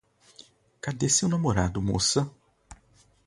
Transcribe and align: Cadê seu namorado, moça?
Cadê 0.83 1.07
seu 1.09 1.27
namorado, 1.29 1.79
moça? 1.79 2.21